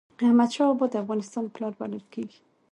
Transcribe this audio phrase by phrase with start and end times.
[0.25, 2.39] احمد شاه بابا د افغانستان پلار بلل کېږي.